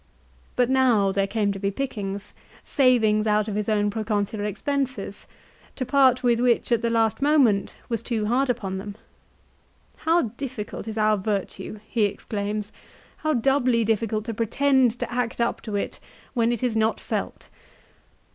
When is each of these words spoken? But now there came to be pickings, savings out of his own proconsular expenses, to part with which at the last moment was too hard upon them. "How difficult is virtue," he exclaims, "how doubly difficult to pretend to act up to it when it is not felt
But 0.55 0.67
now 0.71 1.11
there 1.11 1.27
came 1.27 1.51
to 1.51 1.59
be 1.59 1.69
pickings, 1.69 2.33
savings 2.63 3.27
out 3.27 3.47
of 3.47 3.53
his 3.53 3.69
own 3.69 3.91
proconsular 3.91 4.45
expenses, 4.45 5.27
to 5.75 5.85
part 5.85 6.23
with 6.23 6.39
which 6.39 6.71
at 6.71 6.81
the 6.81 6.89
last 6.89 7.21
moment 7.21 7.75
was 7.87 8.01
too 8.01 8.25
hard 8.25 8.49
upon 8.49 8.79
them. 8.79 8.95
"How 9.97 10.23
difficult 10.37 10.87
is 10.87 10.95
virtue," 10.95 11.79
he 11.87 12.05
exclaims, 12.05 12.71
"how 13.17 13.33
doubly 13.35 13.85
difficult 13.85 14.25
to 14.25 14.33
pretend 14.33 14.97
to 14.97 15.11
act 15.13 15.39
up 15.39 15.61
to 15.61 15.75
it 15.75 15.99
when 16.33 16.51
it 16.51 16.63
is 16.63 16.75
not 16.75 16.99
felt 16.99 17.49